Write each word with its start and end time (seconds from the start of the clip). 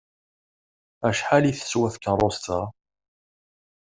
Acḥal 1.07 1.43
i 1.45 1.53
teswa 1.57 1.89
tkeṛṛust-a? 1.93 2.59